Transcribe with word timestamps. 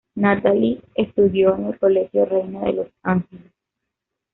Natalie 0.15 0.81
estudió 0.95 1.55
en 1.55 1.65
el 1.67 1.77
Colegio 1.77 2.25
Reina 2.25 2.61
de 2.61 2.73
los 2.73 2.87
Ángeles. 3.03 3.51